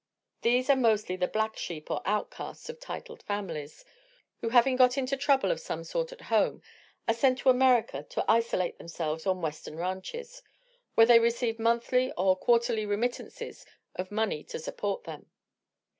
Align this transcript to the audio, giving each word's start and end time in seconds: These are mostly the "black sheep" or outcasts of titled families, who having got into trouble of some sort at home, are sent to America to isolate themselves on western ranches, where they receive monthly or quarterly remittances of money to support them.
These 0.41 0.67
are 0.71 0.75
mostly 0.75 1.15
the 1.15 1.27
"black 1.27 1.55
sheep" 1.57 1.91
or 1.91 2.01
outcasts 2.05 2.69
of 2.69 2.79
titled 2.79 3.21
families, 3.21 3.85
who 4.39 4.49
having 4.49 4.75
got 4.75 4.97
into 4.97 5.15
trouble 5.15 5.51
of 5.51 5.59
some 5.59 5.83
sort 5.83 6.11
at 6.11 6.21
home, 6.33 6.63
are 7.07 7.13
sent 7.13 7.37
to 7.37 7.51
America 7.51 8.01
to 8.09 8.25
isolate 8.27 8.79
themselves 8.79 9.27
on 9.27 9.41
western 9.43 9.77
ranches, 9.77 10.41
where 10.95 11.05
they 11.05 11.19
receive 11.19 11.59
monthly 11.59 12.11
or 12.17 12.35
quarterly 12.35 12.83
remittances 12.87 13.63
of 13.95 14.09
money 14.09 14.43
to 14.45 14.57
support 14.57 15.03
them. 15.03 15.29